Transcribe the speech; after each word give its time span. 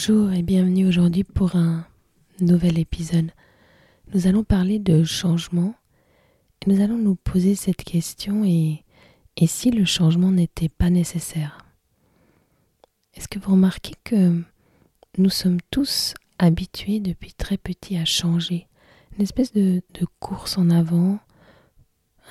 Bonjour 0.00 0.32
et 0.32 0.42
bienvenue 0.42 0.86
aujourd'hui 0.86 1.24
pour 1.24 1.56
un 1.56 1.84
nouvel 2.40 2.78
épisode. 2.78 3.32
Nous 4.14 4.28
allons 4.28 4.44
parler 4.44 4.78
de 4.78 5.02
changement 5.02 5.74
et 6.62 6.70
nous 6.70 6.80
allons 6.80 6.96
nous 6.96 7.16
poser 7.16 7.56
cette 7.56 7.82
question 7.82 8.44
et, 8.44 8.84
si 9.44 9.72
le 9.72 9.84
changement 9.84 10.30
n'était 10.30 10.68
pas 10.68 10.88
nécessaire 10.88 11.66
Est-ce 13.14 13.26
que 13.26 13.40
vous 13.40 13.50
remarquez 13.50 13.94
que 14.04 14.40
nous 15.18 15.30
sommes 15.30 15.58
tous 15.72 16.14
habitués 16.38 17.00
depuis 17.00 17.32
très 17.32 17.56
petit 17.56 17.96
à 17.96 18.04
changer? 18.04 18.68
Une 19.16 19.24
espèce 19.24 19.52
de, 19.52 19.82
de 19.94 20.06
course 20.20 20.58
en 20.58 20.70
avant, 20.70 21.18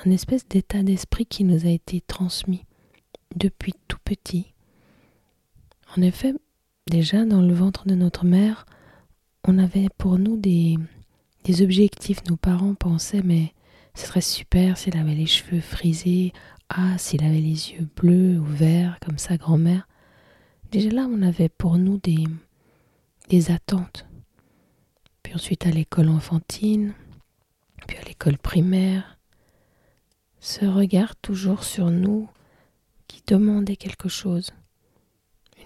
un 0.06 0.10
espèce 0.10 0.48
d'état 0.48 0.82
d'esprit 0.82 1.26
qui 1.26 1.44
nous 1.44 1.66
a 1.66 1.70
été 1.70 2.00
transmis 2.00 2.64
depuis 3.36 3.74
tout 3.88 3.98
petit. 4.06 4.54
En 5.94 6.00
effet, 6.00 6.32
déjà 6.88 7.24
dans 7.24 7.42
le 7.42 7.52
ventre 7.54 7.86
de 7.86 7.94
notre 7.94 8.24
mère, 8.24 8.66
on 9.44 9.58
avait 9.58 9.88
pour 9.98 10.18
nous 10.18 10.36
des, 10.36 10.76
objectifs. 11.60 12.24
Nos 12.28 12.36
parents 12.36 12.74
pensaient, 12.74 13.22
mais 13.22 13.52
ce 13.94 14.06
serait 14.06 14.20
super 14.20 14.76
s'il 14.76 14.96
avait 14.96 15.14
les 15.14 15.26
cheveux 15.26 15.60
frisés, 15.60 16.32
ah, 16.68 16.98
s'il 16.98 17.24
avait 17.24 17.40
les 17.40 17.72
yeux 17.72 17.88
bleus 17.96 18.38
ou 18.38 18.44
verts, 18.44 18.98
comme 19.04 19.18
sa 19.18 19.36
grand-mère. 19.36 19.88
Déjà 20.70 20.90
là, 20.90 21.08
on 21.10 21.22
avait 21.22 21.48
pour 21.48 21.78
nous 21.78 21.98
des, 21.98 22.24
des 23.28 23.50
attentes. 23.50 24.06
Puis 25.22 25.34
ensuite 25.34 25.66
à 25.66 25.70
l'école 25.70 26.08
enfantine, 26.10 26.92
puis 27.86 27.96
à 27.96 28.02
l'école 28.02 28.38
primaire. 28.38 29.18
Ce 30.40 30.64
regard 30.64 31.16
toujours 31.16 31.64
sur 31.64 31.90
nous 31.90 32.28
qui 33.08 33.22
demandait 33.26 33.76
quelque 33.76 34.08
chose 34.08 34.52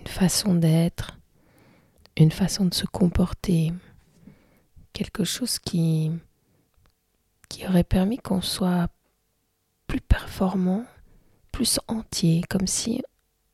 une 0.03 0.09
façon 0.09 0.55
d'être, 0.55 1.17
une 2.17 2.33
façon 2.33 2.65
de 2.65 2.75
se 2.75 2.87
comporter, 2.87 3.73
quelque 4.93 5.23
chose 5.23 5.61
qui, 5.61 6.11
qui 7.49 7.67
aurait 7.69 7.85
permis 7.85 8.19
qu'on 8.19 8.41
soit 8.41 8.89
plus 9.87 10.01
performant, 10.01 10.85
plus 11.53 11.79
entier, 11.87 12.43
comme 12.51 12.67
si 12.67 13.03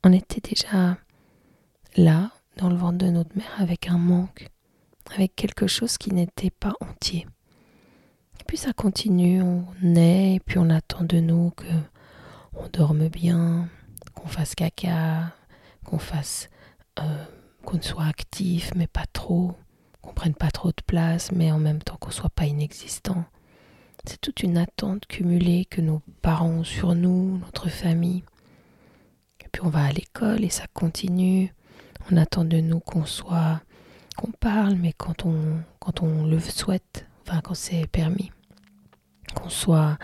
on 0.03 0.11
était 0.11 0.41
déjà 0.41 0.97
là, 1.95 2.31
dans 2.57 2.69
le 2.69 2.75
ventre 2.75 2.97
de 2.97 3.11
notre 3.11 3.37
mère, 3.37 3.55
avec 3.59 3.87
un 3.87 3.99
manque, 3.99 4.49
avec 5.13 5.35
quelque 5.35 5.67
chose 5.67 5.99
qui 5.99 6.11
n'était 6.11 6.49
pas 6.49 6.73
entier. 6.81 7.27
Et 8.39 8.43
puis 8.47 8.57
ça 8.57 8.73
continue, 8.73 9.43
on 9.43 9.65
naît, 9.83 10.35
et 10.35 10.39
puis 10.39 10.57
on 10.57 10.71
attend 10.71 11.03
de 11.03 11.19
nous 11.19 11.51
que 11.51 11.67
on 12.53 12.67
dorme 12.69 13.07
bien, 13.07 13.69
qu'on 14.15 14.27
fasse 14.27 14.55
caca, 14.55 15.31
qu'on 15.89 15.99
fasse, 15.99 16.49
euh, 16.99 17.25
qu'on 17.65 17.81
soit 17.81 18.05
actif, 18.05 18.71
mais 18.75 18.87
pas 18.87 19.05
trop, 19.11 19.55
qu'on 20.01 20.13
prenne 20.13 20.35
pas 20.35 20.51
trop 20.51 20.69
de 20.69 20.83
place, 20.85 21.31
mais 21.31 21.51
en 21.51 21.59
même 21.59 21.81
temps 21.81 21.97
qu'on 21.99 22.11
soit 22.11 22.29
pas 22.29 22.45
inexistant. 22.45 23.25
C'est 24.05 24.21
toute 24.21 24.43
une 24.43 24.57
attente 24.57 25.07
cumulée 25.07 25.65
que 25.65 25.81
nos 25.81 26.01
parents 26.21 26.49
ont 26.49 26.63
sur 26.63 26.95
nous, 26.95 27.39
notre 27.39 27.69
famille. 27.69 28.23
Et 29.41 29.47
puis 29.51 29.63
on 29.65 29.69
va 29.69 29.85
à 29.85 29.91
l'école 29.91 30.43
et 30.43 30.49
ça 30.49 30.65
continue. 30.73 31.53
On 32.11 32.17
attend 32.17 32.45
de 32.45 32.57
nous 32.57 32.79
qu'on 32.79 33.05
soit, 33.05 33.61
qu'on 34.15 34.31
parle, 34.31 34.75
mais 34.75 34.93
quand 34.93 35.25
on, 35.25 35.61
quand 35.79 36.01
on 36.01 36.25
le 36.25 36.39
souhaite, 36.39 37.07
enfin 37.21 37.41
quand 37.41 37.55
c'est 37.55 37.87
permis. 37.87 38.31
Qu'on 39.35 39.49
soit 39.49 39.97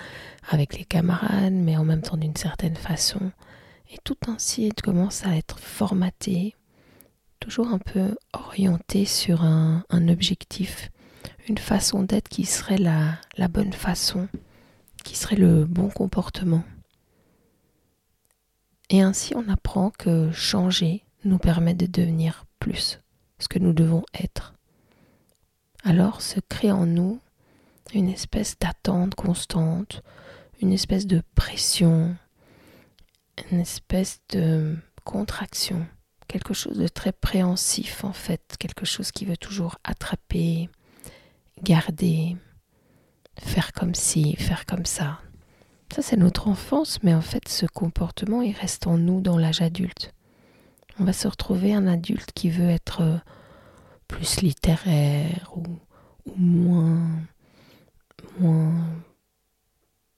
avec 0.49 0.77
les 0.77 0.85
camarades, 0.85 1.53
mais 1.53 1.77
en 1.77 1.83
même 1.83 2.01
temps 2.01 2.17
d'une 2.17 2.35
certaine 2.35 2.75
façon. 2.75 3.31
Et 3.91 3.97
tout 4.03 4.17
ainsi 4.27 4.71
commence 4.83 5.25
à 5.25 5.35
être 5.35 5.59
formaté, 5.59 6.55
toujours 7.39 7.67
un 7.67 7.79
peu 7.79 8.15
orienté 8.33 9.05
sur 9.05 9.43
un, 9.43 9.83
objectif, 10.09 10.91
une 11.47 11.57
façon 11.57 12.03
d'être 12.03 12.29
qui 12.29 12.45
serait 12.45 12.77
la 12.77 13.47
bonne 13.47 13.73
façon, 13.73 14.27
qui 15.03 15.15
serait 15.15 15.35
le 15.35 15.65
bon 15.65 15.89
comportement. 15.89 16.63
Et 18.89 19.01
ainsi 19.01 19.35
on 19.35 19.47
apprend 19.49 19.91
que 19.91 20.31
changer 20.31 21.03
nous 21.23 21.37
permet 21.37 21.73
de 21.73 21.85
devenir 21.85 22.45
plus 22.59 22.99
ce 23.39 23.47
que 23.47 23.59
nous 23.59 23.73
devons 23.73 24.03
être. 24.13 24.53
Alors 25.83 26.21
se 26.21 26.39
crée 26.39 26.71
en 26.71 26.85
nous 26.85 27.19
une 27.93 28.09
espèce 28.09 28.57
d'attente 28.59 29.15
constante, 29.15 30.01
une 30.61 30.71
espèce 30.71 31.07
de 31.07 31.21
pression, 31.35 32.15
une 33.51 33.59
espèce 33.59 34.21
de 34.29 34.75
contraction, 35.03 35.85
quelque 36.27 36.53
chose 36.53 36.77
de 36.77 36.87
très 36.87 37.11
préhensif 37.11 38.03
en 38.03 38.13
fait, 38.13 38.55
quelque 38.59 38.85
chose 38.85 39.11
qui 39.11 39.25
veut 39.25 39.37
toujours 39.37 39.77
attraper, 39.83 40.69
garder, 41.61 42.35
faire 43.37 43.73
comme 43.73 43.95
ci, 43.95 44.35
faire 44.37 44.65
comme 44.65 44.85
ça. 44.85 45.19
Ça 45.93 46.01
c'est 46.01 46.17
notre 46.17 46.47
enfance, 46.47 46.99
mais 47.03 47.13
en 47.13 47.21
fait 47.21 47.47
ce 47.47 47.65
comportement 47.65 48.41
il 48.41 48.55
reste 48.55 48.87
en 48.87 48.97
nous 48.97 49.21
dans 49.21 49.37
l'âge 49.37 49.61
adulte. 49.61 50.13
On 50.99 51.03
va 51.03 51.13
se 51.13 51.27
retrouver 51.27 51.73
un 51.73 51.87
adulte 51.87 52.31
qui 52.33 52.49
veut 52.49 52.69
être 52.69 53.01
euh, 53.01 53.17
plus 54.07 54.41
littéraire 54.41 55.51
ou, 55.55 55.63
ou 56.25 56.35
moins 56.35 57.01
moins 58.39 58.73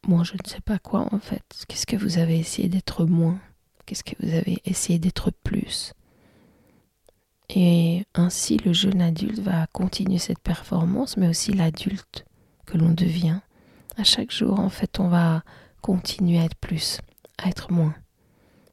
moi, 0.08 0.24
je 0.24 0.34
ne 0.34 0.48
sais 0.48 0.62
pas 0.62 0.80
quoi 0.80 1.08
en 1.14 1.20
fait. 1.20 1.44
Qu'est-ce 1.68 1.86
que 1.86 1.96
vous 1.96 2.18
avez 2.18 2.40
essayé 2.40 2.70
d'être 2.70 3.06
moins? 3.06 3.40
Qu'est-ce 3.86 4.04
que 4.04 4.16
vous 4.22 4.34
avez 4.34 4.62
essayé 4.66 5.00
d'être 5.00 5.32
plus? 5.44 5.94
Et 7.50 8.06
ainsi, 8.14 8.58
le 8.58 8.74
jeune 8.74 9.02
adulte 9.02 9.40
va 9.40 9.68
continuer 9.68 10.18
cette 10.18 10.40
performance, 10.40 11.16
mais 11.18 11.30
aussi 11.30 11.54
l'adulte 11.54 12.26
que 12.66 12.78
l'on 12.78 12.90
devient. 12.90 13.40
À 13.96 14.04
chaque 14.04 14.32
jour, 14.32 14.60
en 14.60 14.70
fait, 14.70 15.00
on 15.00 15.08
va 15.08 15.44
continuer 15.82 16.40
à 16.40 16.44
être 16.44 16.58
plus, 16.58 17.00
à 17.38 17.48
être 17.48 17.72
moins. 17.72 17.96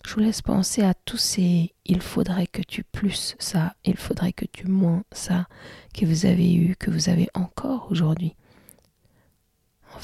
Je 0.05 0.15
vous 0.15 0.21
laisse 0.21 0.43
penser 0.43 0.83
à 0.83 0.93
tous 0.93 1.17
ces 1.17 1.75
il 1.87 2.03
faudrait 2.03 2.47
que 2.47 2.63
tu 2.63 2.83
plus 2.85 3.37
ça, 3.39 3.75
il 3.85 3.97
faudrait 3.97 4.33
que 4.33 4.45
tu 4.45 4.67
moins 4.69 5.03
ça 5.13 5.47
que 5.95 6.05
vous 6.05 6.27
avez 6.27 6.55
eu, 6.55 6.77
que 6.77 6.91
vous 6.91 7.09
avez 7.09 7.29
encore 7.35 7.89
aujourd'hui 7.91 8.35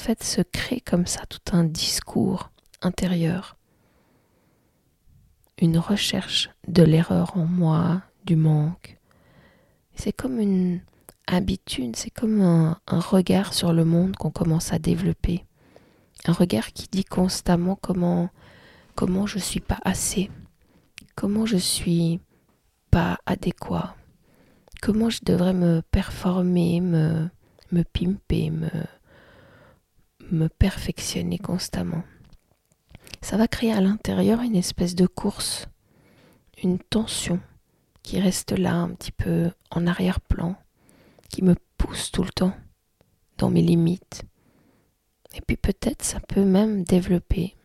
fait 0.01 0.23
se 0.23 0.41
crée 0.41 0.81
comme 0.81 1.05
ça 1.05 1.27
tout 1.27 1.55
un 1.55 1.63
discours 1.63 2.49
intérieur, 2.81 3.55
une 5.59 5.77
recherche 5.77 6.49
de 6.67 6.81
l'erreur 6.81 7.37
en 7.37 7.45
moi, 7.45 8.01
du 8.25 8.35
manque. 8.35 8.97
C'est 9.93 10.11
comme 10.11 10.39
une 10.39 10.81
habitude, 11.27 11.95
c'est 11.95 12.09
comme 12.09 12.41
un, 12.41 12.79
regard 12.87 13.53
sur 13.53 13.73
le 13.73 13.85
monde 13.85 14.15
qu'on 14.15 14.31
commence 14.31 14.73
à 14.73 14.79
développer. 14.79 15.45
Un 16.25 16.33
regard 16.33 16.73
qui 16.73 16.87
dit 16.91 17.05
constamment 17.05 17.75
comment, 17.75 18.29
comment 18.95 19.27
je 19.27 19.37
suis 19.37 19.59
pas 19.59 19.79
assez, 19.83 20.31
comment 21.13 21.45
je 21.45 21.57
suis 21.57 22.19
pas 22.89 23.19
adéquat, 23.27 23.95
comment 24.81 25.11
je 25.11 25.19
devrais 25.23 25.53
me 25.53 25.83
performer, 25.91 26.81
me, 26.81 27.29
me 27.71 27.83
pimper, 27.83 28.49
me, 28.49 28.69
me 30.31 30.47
perfectionner 30.47 31.37
constamment. 31.37 32.03
Ça 33.21 33.37
va 33.37 33.47
créer 33.47 33.71
à 33.71 33.81
l'intérieur 33.81 34.41
une 34.41 34.55
espèce 34.55 34.95
de 34.95 35.05
course, 35.05 35.67
une 36.63 36.79
tension 36.79 37.39
qui 38.03 38.19
reste 38.19 38.51
là 38.51 38.75
un 38.75 38.89
petit 38.89 39.11
peu 39.11 39.51
en 39.69 39.85
arrière-plan, 39.85 40.55
qui 41.29 41.43
me 41.43 41.55
pousse 41.77 42.11
tout 42.11 42.23
le 42.23 42.29
temps 42.29 42.53
dans 43.37 43.49
mes 43.49 43.61
limites. 43.61 44.23
Et 45.35 45.41
puis 45.41 45.57
peut-être 45.57 46.03
ça 46.03 46.19
peut 46.19 46.43
même 46.43 46.83
développer 46.83 47.55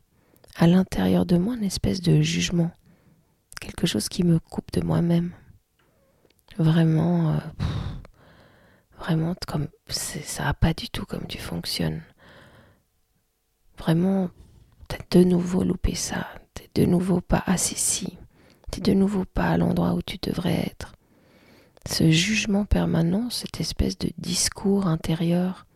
à 0.56 0.66
l'intérieur 0.66 1.26
de 1.26 1.36
moi 1.36 1.54
une 1.56 1.64
espèce 1.64 2.00
de 2.00 2.20
jugement, 2.20 2.70
quelque 3.60 3.86
chose 3.86 4.08
qui 4.08 4.24
me 4.24 4.38
coupe 4.38 4.72
de 4.72 4.80
moi-même. 4.82 5.32
Vraiment, 6.58 7.32
euh, 7.32 7.38
vraiment 8.98 9.34
comme 9.46 9.68
ça 9.88 10.44
n'a 10.44 10.54
pas 10.54 10.72
du 10.72 10.88
tout 10.88 11.04
comme 11.04 11.26
tu 11.26 11.38
fonctionnes. 11.38 12.02
Vraiment, 13.86 14.30
t'as 14.88 14.98
de 15.12 15.22
nouveau 15.22 15.62
loupé 15.62 15.94
ça. 15.94 16.26
T'es 16.54 16.68
de 16.74 16.86
nouveau 16.86 17.20
pas 17.20 17.44
assis 17.46 18.18
t'es 18.72 18.80
de 18.80 18.92
nouveau 18.92 19.24
pas 19.24 19.50
à 19.50 19.56
l'endroit 19.58 19.94
où 19.94 20.02
tu 20.02 20.18
devrais 20.20 20.54
être. 20.66 20.96
ce 21.88 22.10
jugement 22.10 22.64
permanent, 22.64 23.30
cette 23.30 23.60
espèce 23.60 23.96
de 23.96 24.10
discours 24.18 24.88
intérieur 24.88 25.68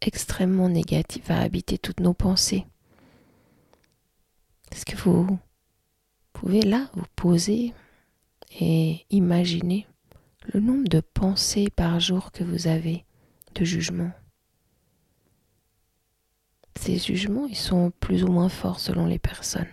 extrêmement 0.00 0.68
négatif 0.68 1.26
va 1.26 1.40
habiter 1.40 1.78
toutes 1.78 1.98
nos 1.98 2.14
pensées. 2.14 2.64
Est-ce 4.70 4.86
que 4.86 4.94
vous 4.94 5.36
pouvez 6.32 6.62
là 6.62 6.90
vous 6.94 7.06
poser 7.16 7.74
et 8.60 9.04
imaginer 9.10 9.88
le 10.54 10.60
nombre 10.60 10.88
de 10.88 11.00
pensées 11.00 11.70
par 11.74 11.98
jour 11.98 12.30
que 12.30 12.44
vous 12.44 12.68
avez 12.68 13.04
de 13.56 13.64
jugement? 13.64 14.12
Ces 16.80 16.96
jugements, 16.96 17.46
ils 17.46 17.58
sont 17.58 17.92
plus 18.00 18.24
ou 18.24 18.28
moins 18.28 18.48
forts 18.48 18.80
selon 18.80 19.04
les 19.04 19.18
personnes. 19.18 19.68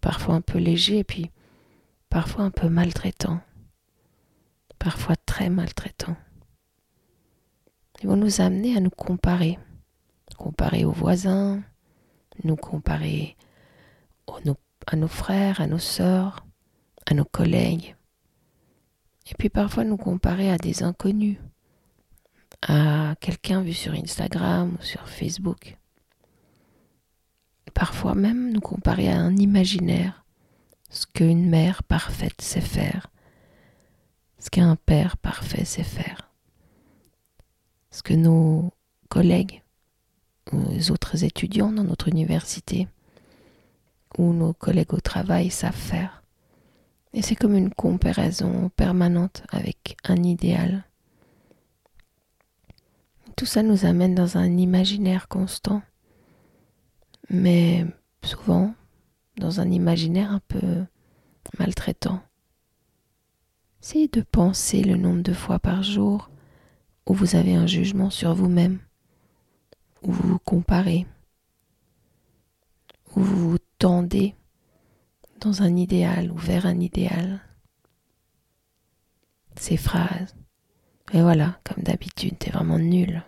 Parfois 0.00 0.34
un 0.34 0.40
peu 0.40 0.58
légers 0.58 0.98
et 0.98 1.04
puis 1.04 1.30
parfois 2.10 2.42
un 2.42 2.50
peu 2.50 2.68
maltraitants. 2.68 3.38
Parfois 4.80 5.14
très 5.14 5.48
maltraitants. 5.48 6.16
Ils 8.02 8.08
vont 8.08 8.16
nous 8.16 8.40
amener 8.40 8.76
à 8.76 8.80
nous 8.80 8.90
comparer. 8.90 9.60
Comparer 10.36 10.84
aux 10.84 10.90
voisins, 10.90 11.62
nous 12.42 12.56
comparer 12.56 13.36
à 14.88 14.96
nos 14.96 15.08
frères, 15.08 15.60
à 15.60 15.68
nos 15.68 15.78
sœurs, 15.78 16.44
à 17.06 17.14
nos 17.14 17.24
collègues. 17.24 17.94
Et 19.30 19.34
puis 19.38 19.50
parfois 19.50 19.84
nous 19.84 19.96
comparer 19.96 20.50
à 20.50 20.58
des 20.58 20.82
inconnus, 20.82 21.38
à 22.66 23.14
quelqu'un 23.20 23.62
vu 23.62 23.72
sur 23.72 23.92
Instagram 23.94 24.76
ou 24.80 24.82
sur 24.82 25.08
Facebook. 25.08 25.77
Parfois 27.74 28.14
même 28.14 28.52
nous 28.52 28.60
comparer 28.60 29.10
à 29.10 29.18
un 29.18 29.36
imaginaire, 29.36 30.24
ce 30.90 31.06
qu'une 31.06 31.48
mère 31.48 31.82
parfaite 31.82 32.40
sait 32.40 32.60
faire, 32.60 33.08
ce 34.38 34.50
qu'un 34.50 34.76
père 34.76 35.16
parfait 35.16 35.64
sait 35.64 35.82
faire, 35.82 36.30
ce 37.90 38.02
que 38.02 38.14
nos 38.14 38.72
collègues 39.08 39.62
les 40.52 40.90
autres 40.90 41.24
étudiants 41.24 41.72
dans 41.72 41.84
notre 41.84 42.08
université 42.08 42.88
ou 44.16 44.32
nos 44.32 44.52
collègues 44.52 44.94
au 44.94 45.00
travail 45.00 45.50
savent 45.50 45.74
faire. 45.74 46.22
Et 47.12 47.22
c'est 47.22 47.36
comme 47.36 47.54
une 47.54 47.72
comparaison 47.72 48.70
permanente 48.76 49.42
avec 49.50 49.96
un 50.04 50.22
idéal. 50.22 50.84
Tout 53.36 53.46
ça 53.46 53.62
nous 53.62 53.84
amène 53.84 54.14
dans 54.14 54.36
un 54.36 54.56
imaginaire 54.56 55.28
constant, 55.28 55.82
mais 57.30 57.86
souvent 58.22 58.74
dans 59.36 59.60
un 59.60 59.70
imaginaire 59.70 60.32
un 60.32 60.40
peu 60.48 60.84
maltraitant. 61.58 62.20
Essayez 63.82 64.08
de 64.08 64.22
penser 64.22 64.82
le 64.82 64.96
nombre 64.96 65.22
de 65.22 65.32
fois 65.32 65.58
par 65.58 65.82
jour 65.82 66.30
où 67.06 67.14
vous 67.14 67.36
avez 67.36 67.54
un 67.54 67.66
jugement 67.66 68.10
sur 68.10 68.34
vous-même, 68.34 68.80
où 70.02 70.12
vous 70.12 70.28
vous 70.28 70.38
comparez, 70.38 71.06
où 73.16 73.20
vous 73.20 73.50
vous 73.50 73.58
tendez 73.78 74.34
dans 75.40 75.62
un 75.62 75.76
idéal 75.76 76.30
ou 76.30 76.36
vers 76.36 76.66
un 76.66 76.80
idéal. 76.80 77.40
Ces 79.56 79.76
phrases. 79.76 80.36
Et 81.12 81.22
voilà, 81.22 81.58
comme 81.64 81.82
d'habitude, 81.82 82.38
t'es 82.38 82.50
vraiment 82.50 82.78
nul. 82.78 83.22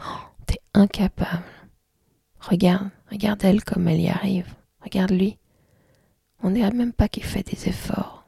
Oh, 0.00 0.24
t'es 0.46 0.60
incapable. 0.74 1.44
Regarde, 2.40 2.90
regarde 3.10 3.44
elle 3.44 3.64
comme 3.64 3.88
elle 3.88 4.00
y 4.00 4.08
arrive. 4.08 4.54
Regarde 4.80 5.10
lui. 5.10 5.38
On 6.42 6.50
dirait 6.50 6.70
même 6.70 6.92
pas 6.92 7.08
qu'il 7.08 7.24
fait 7.24 7.42
des 7.42 7.68
efforts. 7.68 8.24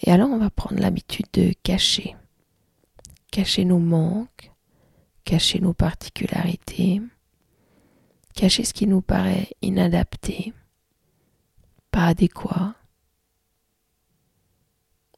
Et 0.00 0.10
alors 0.10 0.30
on 0.30 0.38
va 0.38 0.50
prendre 0.50 0.80
l'habitude 0.80 1.26
de 1.32 1.52
cacher. 1.62 2.14
Cacher 3.30 3.64
nos 3.64 3.78
manques, 3.78 4.52
cacher 5.24 5.60
nos 5.60 5.74
particularités, 5.74 7.02
cacher 8.34 8.64
ce 8.64 8.72
qui 8.72 8.86
nous 8.86 9.02
paraît 9.02 9.48
inadapté, 9.62 10.52
pas 11.90 12.06
adéquat. 12.06 12.74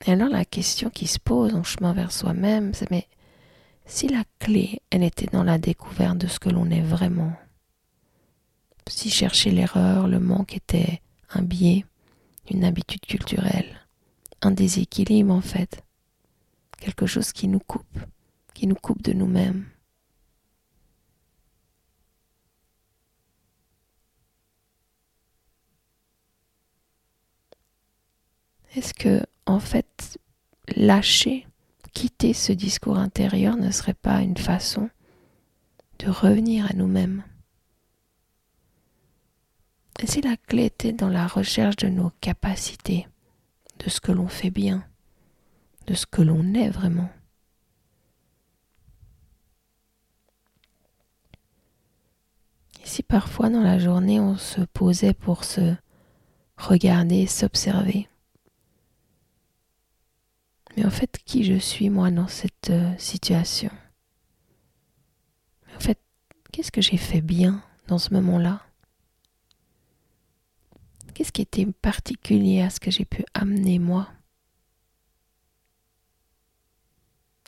Et 0.07 0.13
alors 0.13 0.29
la 0.29 0.45
question 0.45 0.91
qui 0.91 1.07
se 1.07 1.19
pose 1.19 1.55
en 1.55 1.65
chemin 1.65 1.93
vers 1.93 2.13
soi-même, 2.13 2.73
c'est 2.73 2.91
mais 2.91 3.09
si 3.85 4.09
la 4.09 4.23
clé, 4.39 4.81
elle 4.91 5.03
était 5.03 5.27
dans 5.27 5.45
la 5.45 5.59
découverte 5.59 6.19
de 6.19 6.27
ce 6.27 6.39
que 6.39 6.51
l'on 6.51 6.71
est 6.71 6.83
vraiment, 6.83 7.33
si 8.89 9.11
chercher 9.11 9.51
l'erreur, 9.51 10.09
le 10.09 10.21
manque 10.21 10.57
était 10.57 11.01
un 11.31 11.43
biais, 11.43 11.85
une 12.51 12.65
habitude 12.65 13.03
culturelle, 13.03 13.87
un 14.43 14.51
déséquilibre 14.51 15.33
en 15.33 15.41
fait, 15.41 15.85
quelque 16.79 17.07
chose 17.07 17.33
qui 17.33 17.49
nous 17.49 17.61
coupe, 17.61 17.99
qui 18.55 18.67
nous 18.67 18.75
coupe 18.75 19.03
de 19.03 19.13
nous-mêmes, 19.13 19.67
Est-ce 28.75 28.95
que, 28.95 29.25
en 29.47 29.61
fait, 29.61 30.19
lâcher, 30.77 31.47
quitter 31.95 32.33
ce 32.33 32.53
discours 32.53 32.99
intérieur 32.99 33.57
ne 33.57 33.71
serait 33.71 33.95
pas 33.95 34.21
une 34.21 34.37
façon 34.37 34.91
de 35.99 36.09
revenir 36.09 36.67
à 36.71 36.75
nous-mêmes? 36.75 37.25
Et 40.01 40.07
si 40.07 40.21
la 40.21 40.37
clé 40.37 40.67
était 40.67 40.93
dans 40.93 41.09
la 41.09 41.27
recherche 41.27 41.77
de 41.77 41.89
nos 41.89 42.11
capacités, 42.21 43.07
de 43.79 43.91
ce 43.91 44.01
que 44.01 44.13
l'on 44.13 44.29
fait 44.29 44.51
bien, 44.51 44.85
de 45.87 45.95
ce 45.95 46.07
que 46.07 46.23
l'on 46.23 46.55
est 46.55 46.71
vraiment. 46.71 47.11
Et 52.83 52.87
si 52.87 53.03
parfois 53.03 53.51
dans 53.51 53.63
la 53.63 53.79
journée 53.79 54.21
on 54.21 54.37
se 54.37 54.61
posait 54.61 55.15
pour 55.15 55.45
se 55.45 55.75
regarder, 56.57 57.27
s'observer, 57.27 58.09
mais 60.79 60.87
en 60.87 60.91
fait, 60.91 61.19
qui 61.25 61.43
je 61.43 61.59
suis 61.59 61.91
moi 61.91 62.13
dans 62.13 62.29
cette 62.29 62.71
euh, 62.71 62.97
situation? 62.99 63.71
En 65.77 65.81
fait, 65.81 65.99
qu'est-ce 66.53 66.71
que 66.71 66.81
j'ai 66.81 66.97
fait 66.97 67.21
bien 67.21 67.65
dans 67.89 67.99
ce 67.99 68.15
moment-là? 68.15 68.68
Qu'est-ce 71.19 71.33
qui 71.33 71.43
était 71.43 71.67
particulier 71.67 72.63
à 72.63 72.71
ce 72.71 72.79
que 72.79 72.93
j'ai 72.93 73.05
pu 73.05 73.25
amener 73.35 73.81
moi? 73.81 74.07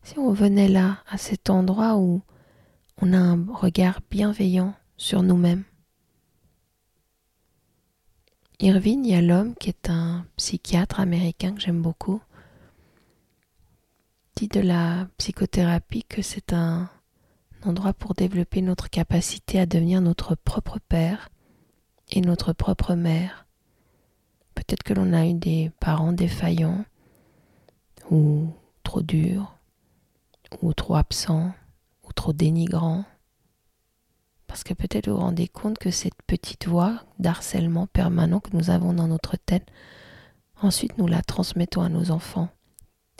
Si 0.02 0.18
on 0.18 0.32
venait 0.32 0.66
là, 0.66 0.98
à 1.08 1.16
cet 1.16 1.50
endroit 1.50 1.96
où 1.96 2.20
on 3.00 3.12
a 3.12 3.16
un 3.16 3.46
regard 3.46 4.00
bienveillant 4.10 4.74
sur 4.96 5.22
nous-mêmes. 5.22 5.62
Irving 8.58 9.04
Yalom, 9.04 9.54
qui 9.54 9.68
est 9.68 9.88
un 9.88 10.26
psychiatre 10.36 10.98
américain 10.98 11.54
que 11.54 11.60
j'aime 11.60 11.80
beaucoup, 11.80 12.20
de 14.48 14.60
la 14.60 15.06
psychothérapie 15.16 16.02
que 16.02 16.22
c'est 16.22 16.52
un 16.52 16.90
endroit 17.62 17.92
pour 17.92 18.14
développer 18.14 18.62
notre 18.62 18.90
capacité 18.90 19.60
à 19.60 19.66
devenir 19.66 20.00
notre 20.00 20.34
propre 20.34 20.80
père 20.88 21.28
et 22.10 22.20
notre 22.20 22.52
propre 22.52 22.96
mère. 22.96 23.46
Peut-être 24.54 24.82
que 24.82 24.94
l'on 24.94 25.12
a 25.12 25.26
eu 25.26 25.34
des 25.34 25.70
parents 25.80 26.12
défaillants 26.12 26.84
ou 28.10 28.48
trop 28.82 29.02
durs 29.02 29.56
ou 30.62 30.74
trop 30.74 30.96
absents 30.96 31.52
ou 32.04 32.12
trop 32.12 32.32
dénigrants. 32.32 33.04
Parce 34.46 34.64
que 34.64 34.74
peut-être 34.74 35.08
vous 35.08 35.14
vous 35.14 35.22
rendez 35.22 35.46
compte 35.46 35.78
que 35.78 35.90
cette 35.90 36.20
petite 36.26 36.66
voix 36.66 37.04
d'harcèlement 37.18 37.86
permanent 37.86 38.40
que 38.40 38.56
nous 38.56 38.70
avons 38.70 38.92
dans 38.92 39.06
notre 39.06 39.36
tête, 39.36 39.68
ensuite 40.60 40.98
nous 40.98 41.06
la 41.06 41.22
transmettons 41.22 41.82
à 41.82 41.88
nos 41.88 42.10
enfants. 42.10 42.48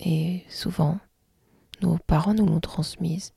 Et 0.00 0.44
souvent, 0.48 0.98
nos 1.82 1.98
parents 1.98 2.34
nous 2.34 2.46
l'ont 2.46 2.60
transmise. 2.60 3.32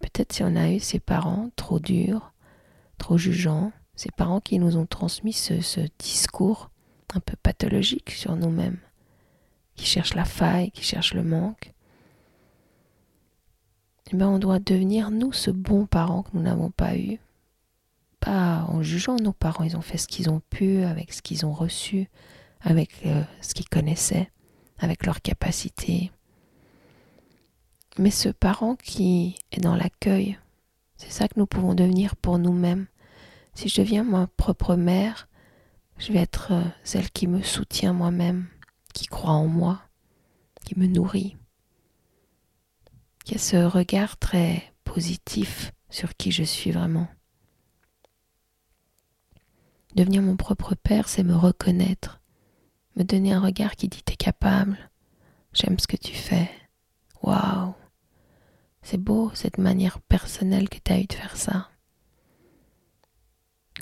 Peut-être 0.00 0.32
si 0.32 0.42
on 0.42 0.56
a 0.56 0.70
eu 0.70 0.80
ces 0.80 1.00
parents 1.00 1.50
trop 1.56 1.80
durs, 1.80 2.32
trop 2.98 3.18
jugeants, 3.18 3.72
ces 3.94 4.10
parents 4.10 4.40
qui 4.40 4.58
nous 4.58 4.76
ont 4.76 4.86
transmis 4.86 5.32
ce, 5.32 5.80
discours 5.98 6.70
un 7.14 7.20
peu 7.20 7.36
pathologique 7.42 8.10
sur 8.10 8.36
nous-mêmes, 8.36 8.78
qui 9.74 9.86
cherchent 9.86 10.14
la 10.14 10.24
faille, 10.24 10.70
qui 10.70 10.82
cherchent 10.82 11.14
le 11.14 11.24
manque, 11.24 11.72
eh 14.12 14.16
bien 14.16 14.28
on 14.28 14.38
doit 14.38 14.58
devenir 14.58 15.10
nous 15.10 15.32
ce 15.32 15.50
bon 15.50 15.86
parent 15.86 16.22
que 16.22 16.30
nous 16.34 16.42
n'avons 16.42 16.70
pas 16.70 16.96
eu. 16.96 17.18
Pas 18.20 18.64
en 18.68 18.82
jugeant 18.82 19.16
nos 19.16 19.32
parents, 19.32 19.64
ils 19.64 19.76
ont 19.76 19.82
fait 19.82 19.98
ce 19.98 20.06
qu'ils 20.06 20.30
ont 20.30 20.42
pu 20.50 20.82
avec 20.82 21.12
ce 21.12 21.22
qu'ils 21.22 21.44
ont 21.44 21.52
reçu, 21.52 22.08
avec 22.60 23.04
euh, 23.06 23.22
ce 23.40 23.54
qu'ils 23.54 23.68
connaissaient, 23.68 24.30
avec 24.78 25.06
leurs 25.06 25.22
capacités, 25.22 26.12
mais 27.98 28.10
ce 28.10 28.28
parent 28.28 28.76
qui 28.76 29.36
est 29.50 29.60
dans 29.60 29.76
l'accueil. 29.76 30.38
C'est 30.96 31.10
ça 31.10 31.28
que 31.28 31.38
nous 31.38 31.46
pouvons 31.46 31.74
devenir 31.74 32.16
pour 32.16 32.38
nous-mêmes. 32.38 32.86
Si 33.54 33.68
je 33.68 33.80
deviens 33.80 34.04
ma 34.04 34.28
propre 34.28 34.76
mère, 34.76 35.28
je 35.98 36.12
vais 36.12 36.20
être 36.20 36.52
euh, 36.52 36.64
celle 36.84 37.10
qui 37.10 37.26
me 37.26 37.42
soutient 37.42 37.92
moi-même, 37.92 38.48
qui 38.94 39.06
croit 39.06 39.32
en 39.32 39.46
moi, 39.46 39.82
qui 40.64 40.78
me 40.78 40.86
nourrit, 40.86 41.36
qui 43.24 43.34
a 43.34 43.38
ce 43.38 43.56
regard 43.56 44.18
très 44.18 44.72
positif 44.84 45.72
sur 45.90 46.16
qui 46.16 46.32
je 46.32 46.42
suis 46.42 46.70
vraiment. 46.70 47.08
Devenir 49.94 50.22
mon 50.22 50.36
propre 50.36 50.74
père, 50.74 51.08
c'est 51.08 51.22
me 51.22 51.36
reconnaître, 51.36 52.20
me 52.96 53.04
donner 53.04 53.32
un 53.32 53.40
regard 53.40 53.76
qui 53.76 53.88
dit 53.88 54.02
t'es 54.02 54.16
capable, 54.16 54.90
j'aime 55.52 55.78
ce 55.78 55.86
que 55.86 55.96
tu 55.96 56.14
fais, 56.14 56.50
waouh, 57.22 57.74
c'est 58.82 58.98
beau 58.98 59.30
cette 59.34 59.58
manière 59.58 60.00
personnelle 60.00 60.68
que 60.68 60.78
tu 60.82 60.92
as 60.92 61.00
eu 61.00 61.06
de 61.06 61.12
faire 61.12 61.36
ça. 61.36 61.71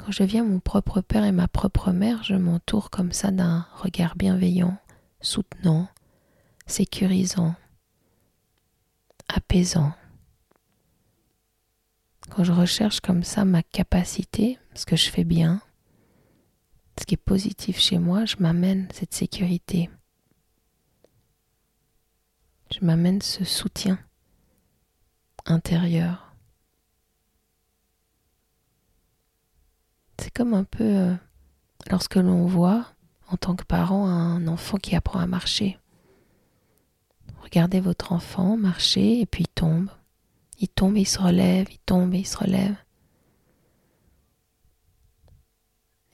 Quand 0.00 0.12
je 0.12 0.23
viens 0.23 0.45
mon 0.45 0.61
propre 0.61 1.02
père 1.02 1.25
et 1.25 1.33
ma 1.33 1.47
propre 1.47 1.92
mère, 1.92 2.23
je 2.23 2.35
m'entoure 2.35 2.88
comme 2.88 3.12
ça 3.12 3.30
d'un 3.30 3.66
regard 3.75 4.16
bienveillant, 4.16 4.78
soutenant, 5.21 5.88
sécurisant, 6.66 7.54
apaisant. 9.28 9.92
Quand 12.30 12.45
je 12.45 12.52
recherche 12.52 13.00
comme 13.00 13.23
ça 13.25 13.45
ma 13.45 13.62
capacité, 13.62 14.59
ce 14.75 14.87
que 14.87 14.97
je 14.97 15.11
fais 15.11 15.25
bien, 15.25 15.61
ce 16.99 17.04
qui 17.04 17.14
est 17.14 17.19
positif 17.19 17.78
chez 17.78 17.99
moi, 17.99 18.25
je 18.25 18.37
m'amène 18.38 18.88
cette 18.95 19.12
sécurité. 19.12 19.90
Je 22.73 22.83
m'amène 22.83 23.21
ce 23.21 23.45
soutien 23.45 23.99
intérieur. 25.45 26.29
C'est 30.21 30.31
comme 30.31 30.53
un 30.53 30.65
peu 30.65 30.85
euh, 30.85 31.15
lorsque 31.91 32.17
l'on 32.17 32.45
voit 32.45 32.85
en 33.31 33.39
tant 33.39 33.57
que 33.57 33.65
parent 33.65 34.07
un 34.07 34.47
enfant 34.49 34.77
qui 34.77 34.95
apprend 34.95 35.19
à 35.19 35.27
marcher. 35.27 35.79
Regardez 37.43 37.81
votre 37.81 38.12
enfant 38.12 38.59
marcher 38.59 39.21
et 39.21 39.25
puis 39.25 39.45
il 39.45 39.49
tombe. 39.49 39.89
Il 40.59 40.69
tombe 40.69 40.99
et 40.99 41.00
il 41.00 41.07
se 41.07 41.19
relève, 41.19 41.69
il 41.71 41.79
tombe 41.79 42.15
et 42.15 42.19
il 42.19 42.27
se 42.27 42.37
relève. 42.37 42.75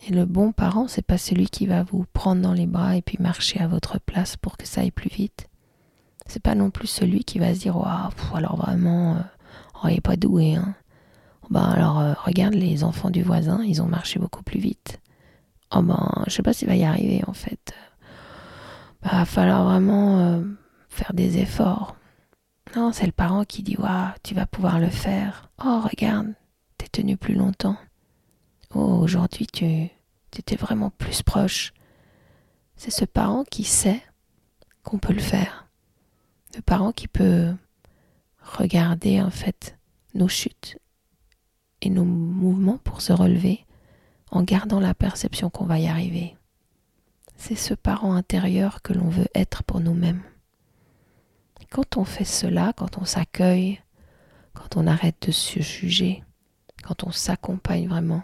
Et 0.06 0.12
le 0.12 0.24
bon 0.24 0.52
parent, 0.52 0.86
c'est 0.86 1.02
pas 1.02 1.18
celui 1.18 1.48
qui 1.48 1.66
va 1.66 1.82
vous 1.82 2.06
prendre 2.12 2.40
dans 2.40 2.52
les 2.52 2.66
bras 2.66 2.94
et 2.96 3.02
puis 3.02 3.18
marcher 3.18 3.58
à 3.58 3.66
votre 3.66 3.98
place 3.98 4.36
pour 4.36 4.56
que 4.56 4.68
ça 4.68 4.82
aille 4.82 4.92
plus 4.92 5.10
vite. 5.10 5.48
C'est 6.26 6.42
pas 6.42 6.54
non 6.54 6.70
plus 6.70 6.86
celui 6.86 7.24
qui 7.24 7.40
va 7.40 7.52
se 7.52 7.58
dire 7.58 7.76
waouh, 7.76 8.12
alors 8.34 8.54
vraiment, 8.54 9.16
euh, 9.16 9.20
oh, 9.82 9.88
il 9.88 9.96
est 9.96 10.00
pas 10.00 10.16
doué. 10.16 10.54
Hein. 10.54 10.76
Ben 11.50 11.62
alors 11.62 12.00
euh, 12.00 12.14
regarde 12.24 12.54
les 12.54 12.84
enfants 12.84 13.10
du 13.10 13.22
voisin, 13.22 13.62
ils 13.64 13.82
ont 13.82 13.86
marché 13.86 14.18
beaucoup 14.18 14.42
plus 14.42 14.60
vite. 14.60 15.00
Oh 15.74 15.82
ben 15.82 16.24
je 16.26 16.32
sais 16.32 16.42
pas 16.42 16.52
s'il 16.52 16.68
va 16.68 16.76
y 16.76 16.84
arriver 16.84 17.22
en 17.26 17.32
fait. 17.32 17.74
Bah, 19.02 19.10
va 19.12 19.24
falloir 19.24 19.64
vraiment 19.64 20.18
euh, 20.18 20.42
faire 20.88 21.12
des 21.14 21.38
efforts. 21.38 21.96
Non, 22.74 22.92
c'est 22.92 23.06
le 23.06 23.12
parent 23.12 23.44
qui 23.44 23.62
dit 23.62 23.76
waouh, 23.78 24.12
tu 24.22 24.34
vas 24.34 24.46
pouvoir 24.46 24.80
le 24.80 24.90
faire. 24.90 25.50
Oh 25.64 25.80
regarde, 25.82 26.34
t'es 26.78 26.88
tenu 26.88 27.16
plus 27.16 27.34
longtemps. 27.34 27.76
Oh 28.74 28.98
aujourd'hui 29.02 29.46
tu 29.46 29.90
étais 30.36 30.56
vraiment 30.56 30.90
plus 30.90 31.22
proche. 31.22 31.72
C'est 32.76 32.90
ce 32.90 33.04
parent 33.04 33.44
qui 33.44 33.64
sait 33.64 34.02
qu'on 34.82 34.98
peut 34.98 35.14
le 35.14 35.20
faire 35.20 35.66
le 36.56 36.62
parent 36.62 36.92
qui 36.92 37.06
peut 37.06 37.54
regarder 38.40 39.20
en 39.20 39.30
fait 39.30 39.76
nos 40.14 40.28
chutes 40.28 40.78
nos 41.88 42.04
mouvements 42.04 42.78
pour 42.78 43.00
se 43.00 43.12
relever 43.12 43.64
en 44.30 44.42
gardant 44.42 44.80
la 44.80 44.94
perception 44.94 45.50
qu'on 45.50 45.66
va 45.66 45.78
y 45.78 45.86
arriver. 45.86 46.36
C'est 47.36 47.54
ce 47.54 47.74
parent 47.74 48.14
intérieur 48.14 48.82
que 48.82 48.92
l'on 48.92 49.08
veut 49.08 49.28
être 49.34 49.62
pour 49.62 49.80
nous-mêmes. 49.80 50.22
Quand 51.70 51.96
on 51.96 52.04
fait 52.04 52.24
cela, 52.24 52.72
quand 52.76 52.98
on 52.98 53.04
s'accueille, 53.04 53.80
quand 54.54 54.76
on 54.76 54.86
arrête 54.86 55.26
de 55.26 55.32
se 55.32 55.60
juger, 55.60 56.24
quand 56.82 57.04
on 57.04 57.12
s'accompagne 57.12 57.88
vraiment, 57.88 58.22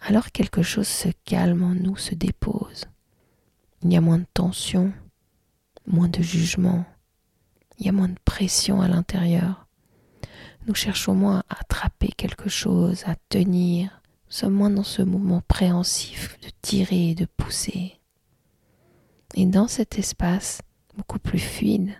alors 0.00 0.30
quelque 0.30 0.62
chose 0.62 0.86
se 0.86 1.08
calme 1.24 1.64
en 1.64 1.74
nous, 1.74 1.96
se 1.96 2.14
dépose. 2.14 2.84
Il 3.82 3.92
y 3.92 3.96
a 3.96 4.00
moins 4.00 4.18
de 4.18 4.26
tension, 4.32 4.92
moins 5.86 6.08
de 6.08 6.22
jugement, 6.22 6.84
il 7.78 7.86
y 7.86 7.88
a 7.88 7.92
moins 7.92 8.08
de 8.08 8.18
pression 8.24 8.80
à 8.80 8.88
l'intérieur. 8.88 9.65
Nous 10.66 10.74
cherchons 10.74 11.14
moins 11.14 11.44
à 11.48 11.60
attraper 11.60 12.08
quelque 12.08 12.48
chose, 12.48 13.04
à 13.06 13.14
tenir. 13.28 14.02
Nous 14.26 14.32
sommes 14.32 14.54
moins 14.54 14.70
dans 14.70 14.82
ce 14.82 15.00
mouvement 15.02 15.40
préhensif 15.46 16.36
de 16.40 16.48
tirer, 16.60 17.14
de 17.14 17.24
pousser. 17.24 18.00
Et 19.34 19.46
dans 19.46 19.68
cet 19.68 19.96
espace 19.96 20.62
beaucoup 20.96 21.20
plus 21.20 21.38
fluide, 21.38 21.94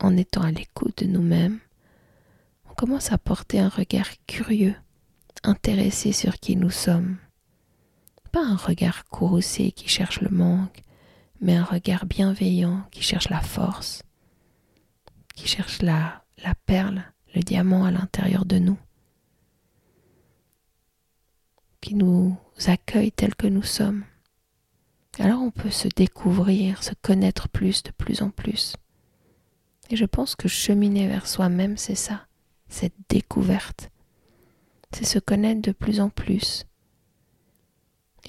en 0.00 0.16
étant 0.16 0.42
à 0.42 0.50
l'écoute 0.50 1.04
de 1.04 1.08
nous-mêmes, 1.08 1.60
on 2.68 2.74
commence 2.74 3.12
à 3.12 3.18
porter 3.18 3.60
un 3.60 3.68
regard 3.68 4.08
curieux, 4.26 4.74
intéressé 5.44 6.10
sur 6.10 6.34
qui 6.34 6.56
nous 6.56 6.70
sommes. 6.70 7.18
Pas 8.32 8.44
un 8.44 8.56
regard 8.56 9.04
courroucé 9.04 9.70
qui 9.70 9.88
cherche 9.88 10.20
le 10.20 10.30
manque, 10.30 10.82
mais 11.40 11.54
un 11.54 11.64
regard 11.64 12.06
bienveillant 12.06 12.82
qui 12.90 13.02
cherche 13.02 13.28
la 13.28 13.40
force, 13.40 14.02
qui 15.36 15.46
cherche 15.46 15.80
la, 15.82 16.24
la 16.44 16.54
perle, 16.66 17.04
le 17.34 17.42
diamant 17.42 17.84
à 17.84 17.90
l'intérieur 17.90 18.44
de 18.44 18.58
nous, 18.58 18.78
qui 21.80 21.94
nous 21.94 22.36
accueille 22.66 23.12
tel 23.12 23.34
que 23.34 23.46
nous 23.46 23.62
sommes. 23.62 24.04
Alors 25.18 25.42
on 25.42 25.50
peut 25.50 25.70
se 25.70 25.88
découvrir, 25.88 26.82
se 26.82 26.92
connaître 27.02 27.48
plus 27.48 27.82
de 27.82 27.90
plus 27.90 28.22
en 28.22 28.30
plus. 28.30 28.76
Et 29.90 29.96
je 29.96 30.04
pense 30.04 30.36
que 30.36 30.48
cheminer 30.48 31.08
vers 31.08 31.26
soi-même, 31.26 31.76
c'est 31.76 31.96
ça, 31.96 32.26
cette 32.68 32.94
découverte. 33.08 33.90
C'est 34.92 35.04
se 35.04 35.18
connaître 35.18 35.62
de 35.62 35.72
plus 35.72 36.00
en 36.00 36.10
plus. 36.10 36.64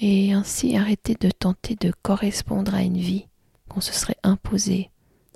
Et 0.00 0.32
ainsi 0.32 0.76
arrêter 0.76 1.14
de 1.14 1.30
tenter 1.30 1.76
de 1.76 1.92
correspondre 2.02 2.74
à 2.74 2.82
une 2.82 2.98
vie 2.98 3.28
qu'on 3.68 3.80
se 3.80 3.92
serait 3.92 4.16
imposée 4.22 4.90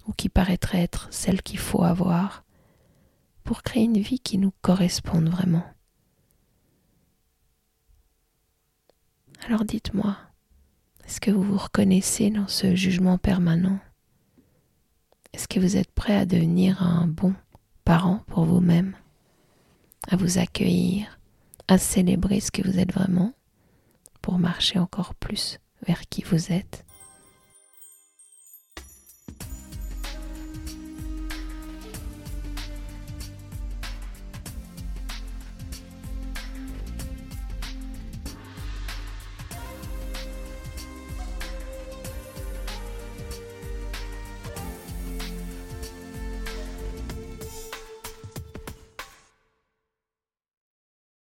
ou 0.06 0.12
qui 0.12 0.28
paraîtrait 0.28 0.82
être 0.82 1.08
celle 1.10 1.42
qu'il 1.42 1.58
faut 1.58 1.84
avoir 1.84 2.45
pour 3.46 3.62
créer 3.62 3.84
une 3.84 4.00
vie 4.00 4.18
qui 4.18 4.38
nous 4.38 4.52
corresponde 4.60 5.28
vraiment. 5.28 5.64
Alors 9.46 9.64
dites-moi, 9.64 10.16
est-ce 11.06 11.20
que 11.20 11.30
vous 11.30 11.42
vous 11.42 11.56
reconnaissez 11.56 12.30
dans 12.30 12.48
ce 12.48 12.74
jugement 12.74 13.18
permanent? 13.18 13.78
Est-ce 15.32 15.46
que 15.46 15.60
vous 15.60 15.76
êtes 15.76 15.92
prêt 15.92 16.16
à 16.16 16.26
devenir 16.26 16.82
un 16.82 17.06
bon 17.06 17.34
parent 17.84 18.24
pour 18.26 18.44
vous-même? 18.44 18.96
À 20.08 20.16
vous 20.16 20.38
accueillir, 20.38 21.20
à 21.68 21.78
célébrer 21.78 22.40
ce 22.40 22.50
que 22.50 22.62
vous 22.62 22.78
êtes 22.80 22.92
vraiment? 22.92 23.32
Pour 24.22 24.38
marcher 24.40 24.80
encore 24.80 25.14
plus 25.14 25.60
vers 25.86 26.00
qui 26.08 26.22
vous 26.22 26.50
êtes? 26.52 26.85